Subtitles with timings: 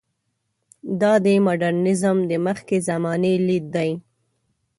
[1.01, 3.91] دا د مډرنیزم د مخکې زمانې لید دی.